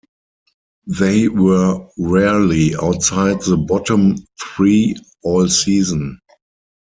They 0.97 1.27
were 1.27 1.87
rarely 1.95 2.73
outside 2.75 3.41
the 3.43 3.55
bottom 3.55 4.15
three 4.41 4.95
all 5.21 5.47
season. 5.47 6.19